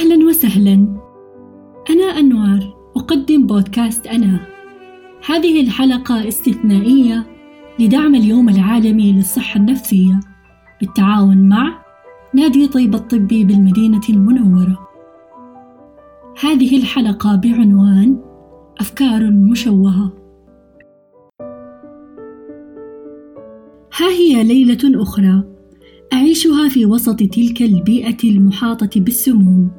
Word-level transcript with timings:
أهلا 0.00 0.26
وسهلا. 0.26 0.74
أنا 1.90 2.04
أنوار 2.04 2.74
أقدم 2.96 3.46
بودكاست 3.46 4.06
أنا. 4.06 4.40
هذه 5.26 5.60
الحلقة 5.60 6.28
استثنائية 6.28 7.26
لدعم 7.78 8.14
اليوم 8.14 8.48
العالمي 8.48 9.12
للصحة 9.12 9.60
النفسية 9.60 10.20
بالتعاون 10.80 11.48
مع 11.48 11.84
نادي 12.34 12.66
طيب 12.66 12.94
الطبي 12.94 13.44
بالمدينة 13.44 14.00
المنورة. 14.08 14.78
هذه 16.42 16.76
الحلقة 16.76 17.36
بعنوان 17.36 18.18
أفكار 18.80 19.30
مشوهة. 19.30 20.12
ها 23.98 24.08
هي 24.08 24.44
ليلة 24.44 25.02
أخرى 25.02 25.44
أعيشها 26.12 26.68
في 26.68 26.86
وسط 26.86 27.16
تلك 27.16 27.62
البيئة 27.62 28.30
المحاطة 28.30 29.00
بالسموم. 29.00 29.70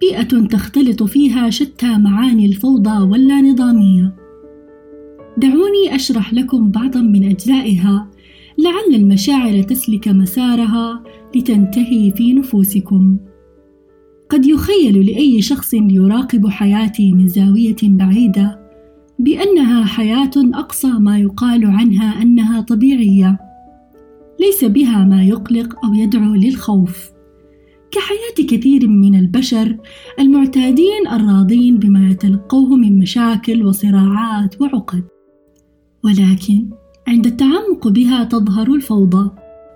بيئة 0.00 0.46
تختلط 0.46 1.02
فيها 1.02 1.50
شتى 1.50 1.98
معاني 1.98 2.46
الفوضى 2.46 3.02
واللانظامية. 3.02 4.14
دعوني 5.38 5.94
أشرح 5.94 6.34
لكم 6.34 6.70
بعضا 6.70 7.00
من 7.00 7.30
أجزائها 7.30 8.10
لعل 8.58 9.00
المشاعر 9.00 9.62
تسلك 9.62 10.08
مسارها 10.08 11.02
لتنتهي 11.36 12.10
في 12.10 12.34
نفوسكم. 12.34 13.16
قد 14.28 14.46
يخيل 14.46 15.06
لأي 15.06 15.42
شخص 15.42 15.74
يراقب 15.74 16.46
حياتي 16.46 17.12
من 17.12 17.28
زاوية 17.28 17.76
بعيدة 17.82 18.60
بأنها 19.18 19.84
حياة 19.84 20.30
أقصى 20.36 20.90
ما 20.90 21.18
يقال 21.18 21.64
عنها 21.66 22.22
أنها 22.22 22.60
طبيعية 22.60 23.38
ليس 24.40 24.64
بها 24.64 25.04
ما 25.04 25.24
يقلق 25.24 25.84
أو 25.84 25.94
يدعو 25.94 26.34
للخوف. 26.34 27.10
كحياة 27.92 28.46
كثير 28.48 28.88
من 28.88 29.14
البشر 29.18 29.76
المعتادين 30.18 31.08
الراضين 31.12 31.78
بما 31.78 32.10
يتلقوه 32.10 32.76
من 32.76 32.98
مشاكل 32.98 33.66
وصراعات 33.66 34.60
وعقد. 34.60 35.04
ولكن 36.04 36.70
عند 37.08 37.26
التعمق 37.26 37.88
بها 37.88 38.24
تظهر 38.24 38.74
الفوضى 38.74 39.30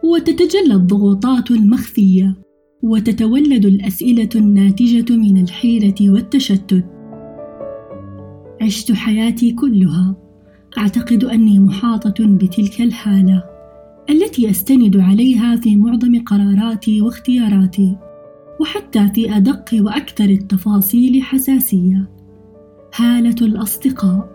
وتتجلى 0.05 0.75
الضغوطات 0.75 1.50
المخفية 1.50 2.36
وتتولد 2.83 3.66
الأسئلة 3.66 4.28
الناتجة 4.36 5.16
من 5.16 5.42
الحيرة 5.42 5.94
والتشتت. 6.00 6.84
عشت 8.62 8.92
حياتي 8.92 9.53
كلها 9.53 10.16
أعتقد 10.78 11.25
أني 11.25 11.58
محاطة 11.58 12.14
بتلك 12.20 12.81
الحالة 12.81 13.44
التي 14.10 14.50
أستند 14.50 14.97
عليها 14.97 15.56
في 15.56 15.77
معظم 15.77 16.22
قراراتي 16.25 17.00
واختياراتي. 17.00 17.97
وحتى 18.60 19.08
في 19.14 19.36
أدق 19.36 19.64
وأكثر 19.72 20.24
التفاصيل 20.24 21.22
حساسية. 21.22 22.10
هالة 22.97 23.36
الأصدقاء. 23.42 24.34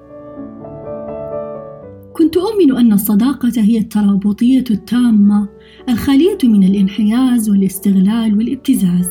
كنت 2.13 2.37
أؤمن 2.37 2.77
أن 2.77 2.93
الصداقة 2.93 3.51
هي 3.57 3.77
الترابطية 3.77 4.63
التامة 4.71 5.49
الخالية 5.89 6.37
من 6.43 6.63
الانحياز 6.63 7.49
والاستغلال 7.49 8.37
والابتزاز، 8.37 9.09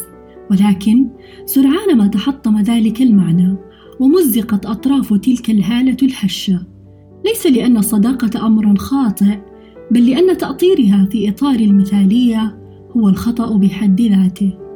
ولكن 0.51 1.09
سرعان 1.45 1.98
ما 1.98 2.06
تحطم 2.06 2.61
ذلك 2.61 3.03
المعنى، 3.03 3.56
ومزقت 4.01 4.67
أطراف 4.67 5.14
تلك 5.14 5.51
الهالة 5.51 5.97
الهشة، 6.03 6.67
ليس 7.27 7.47
لأن 7.47 7.77
الصداقة 7.77 8.47
أمر 8.47 8.77
خاطئ، 8.77 9.39
بل 9.91 10.11
لأن 10.11 10.39
تأطيرها 10.39 11.09
في 11.11 11.29
إطار 11.29 11.55
المثالية 11.55 12.59
هو 12.97 13.09
الخطأ 13.09 13.56
بحد 13.56 14.01
ذاته. 14.01 14.67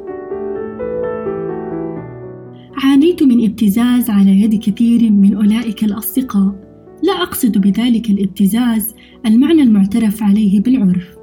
عانيت 2.83 3.23
من 3.23 3.45
ابتزاز 3.45 4.09
على 4.09 4.41
يد 4.41 4.59
كثير 4.59 5.11
من 5.11 5.35
أولئك 5.35 5.83
الأصدقاء. 5.83 6.55
لا 7.03 7.13
أقصد 7.13 7.57
بذلك 7.57 8.09
الابتزاز 8.09 8.95
المعنى 9.25 9.61
المعترف 9.61 10.23
عليه 10.23 10.59
بالعرف 10.59 11.17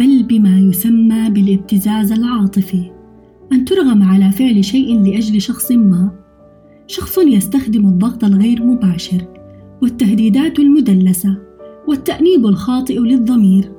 بل 0.00 0.22
بما 0.22 0.58
يسمى 0.58 1.30
بالابتزاز 1.30 2.12
العاطفي 2.12 2.90
أن 3.52 3.64
ترغم 3.64 4.02
على 4.02 4.32
فعل 4.32 4.64
شيء 4.64 5.00
لأجل 5.00 5.40
شخص 5.40 5.72
ما. 5.72 6.10
شخص 6.86 7.18
يستخدم 7.18 7.86
الضغط 7.86 8.24
الغير 8.24 8.64
مباشر 8.64 9.24
والتهديدات 9.82 10.58
المدلسة 10.58 11.36
والتأنيب 11.88 12.46
الخاطئ 12.46 12.98
للضمير. 12.98 13.72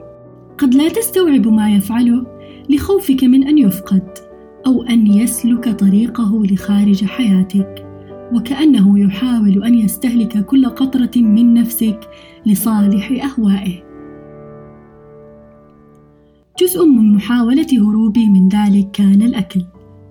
قد 0.57 0.75
لا 0.75 0.89
تستوعب 0.89 1.47
ما 1.47 1.75
يفعله 1.75 2.25
لخوفك 2.69 3.23
من 3.23 3.47
أن 3.47 3.57
يفقد. 3.57 4.28
أو 4.69 4.83
أن 4.83 5.07
يسلك 5.07 5.69
طريقه 5.69 6.45
لخارج 6.45 7.05
حياتك 7.05 7.85
وكأنه 8.33 8.99
يحاول 8.99 9.63
أن 9.63 9.73
يستهلك 9.73 10.45
كل 10.45 10.65
قطرة 10.65 11.11
من 11.15 11.53
نفسك 11.53 11.99
لصالح 12.45 13.11
أهوائه. 13.11 13.83
جزء 16.61 16.85
من 16.85 17.15
محاولة 17.15 17.67
هروبي 17.73 18.25
من 18.29 18.49
ذلك 18.49 18.91
كان 18.91 19.21
الأكل. 19.21 19.61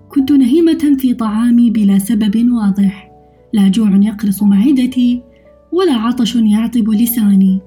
كنت 0.09 0.31
نهيمة 0.31 0.97
في 0.99 1.13
طعامي 1.13 1.69
بلا 1.69 1.97
سبب 1.97 2.51
واضح، 2.51 3.11
لا 3.53 3.67
جوع 3.67 3.89
يقرص 3.95 4.43
معدتي 4.43 5.21
ولا 5.71 5.93
عطش 5.93 6.35
يعطب 6.35 6.89
لساني، 6.89 7.59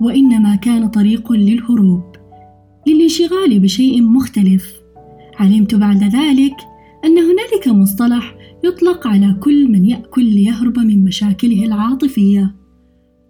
وإنما 0.00 0.54
كان 0.54 0.88
طريق 0.88 1.32
للهروب، 1.32 2.02
للانشغال 2.86 3.60
بشيء 3.60 4.02
مختلف. 4.02 4.81
علمت 5.36 5.74
بعد 5.74 6.04
ذلك 6.04 6.56
أن 7.04 7.18
هنالك 7.18 7.68
مصطلح 7.68 8.36
يطلق 8.64 9.06
على 9.06 9.36
كل 9.40 9.72
من 9.72 9.84
يأكل 9.84 10.24
ليهرب 10.24 10.78
من 10.78 11.04
مشاكله 11.04 11.64
العاطفية 11.64 12.54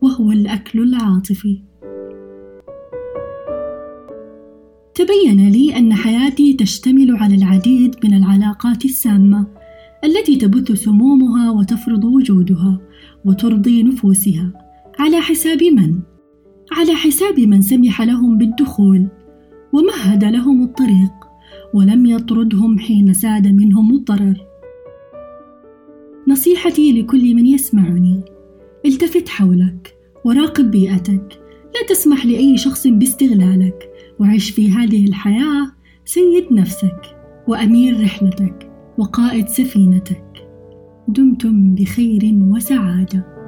وهو 0.02 0.32
الأكل 0.32 0.82
العاطفي. 0.82 1.62
تبين 4.94 5.48
لي 5.48 5.76
أن 5.78 5.94
حياتي 5.94 6.52
تشتمل 6.52 7.16
على 7.16 7.34
العديد 7.34 7.96
من 8.04 8.14
العلاقات 8.14 8.84
السامة 8.84 9.46
التي 10.04 10.36
تبث 10.36 10.72
سمومها 10.72 11.50
وتفرض 11.50 12.04
وجودها 12.04 12.80
وترضي 13.24 13.82
نفوسها 13.82 14.52
على 14.98 15.20
حساب 15.20 15.62
من؟ 15.62 16.00
على 16.72 16.94
حساب 16.94 17.40
من 17.40 17.62
سمح 17.62 18.02
لهم 18.02 18.38
بالدخول 18.38 19.08
ومهد 19.72 20.24
لهم 20.24 20.62
الطريق 20.62 21.21
ولم 21.74 22.06
يطردهم 22.06 22.78
حين 22.78 23.14
ساد 23.14 23.48
منهم 23.48 23.94
الضرر 23.94 24.46
نصيحتي 26.28 26.92
لكل 26.92 27.34
من 27.34 27.46
يسمعني 27.46 28.20
التفت 28.86 29.28
حولك 29.28 29.96
وراقب 30.24 30.70
بيئتك. 30.70 31.40
لا 31.74 31.86
تسمح 31.88 32.26
لأي 32.26 32.56
شخص 32.56 32.86
باستغلالك 32.86 33.90
وعش 34.18 34.50
في 34.50 34.70
هذه 34.70 35.04
الحياة 35.04 35.72
سيد 36.04 36.52
نفسك 36.52 37.16
وأمير 37.48 38.02
رحلتك 38.02 38.70
وقائد 38.98 39.48
سفينتك. 39.48 40.24
دمتم 41.08 41.74
بخير 41.74 42.34
وسعادة. 42.34 43.41